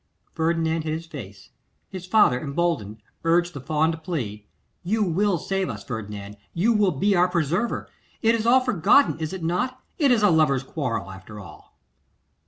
Ferdinand 0.33 0.81
hid 0.81 0.93
his 0.93 1.05
face; 1.05 1.51
his 1.87 2.07
father, 2.07 2.41
emboldened, 2.41 3.03
urged 3.23 3.53
the 3.53 3.61
fond 3.61 4.01
plea. 4.01 4.47
'You 4.81 5.03
will 5.03 5.37
save 5.37 5.69
us, 5.69 5.83
Ferdinand, 5.83 6.37
you 6.55 6.73
will 6.73 6.89
be 6.89 7.15
our 7.15 7.27
preserver? 7.27 7.87
It 8.23 8.33
is 8.33 8.47
all 8.47 8.61
forgotten, 8.61 9.19
is 9.19 9.31
it 9.31 9.43
not? 9.43 9.79
It 9.99 10.09
is 10.09 10.23
a 10.23 10.31
lovers' 10.31 10.63
quarrel, 10.63 11.11
after 11.11 11.39
all? 11.39 11.77